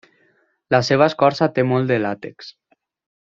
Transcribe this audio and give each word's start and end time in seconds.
La 0.75 0.79
seva 0.87 1.09
escorça 1.11 1.49
té 1.57 1.67
molt 1.73 1.93
de 1.93 2.01
làtex. 2.07 2.49